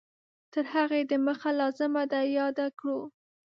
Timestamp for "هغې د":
0.73-1.11